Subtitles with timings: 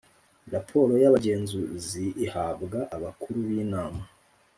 [0.53, 4.01] Raporo y abagenzuzi ihabwa abakuru b inama